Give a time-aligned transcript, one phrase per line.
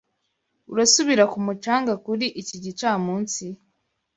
[0.73, 3.45] Urasubira ku mucanga kuri iki gicamunsi?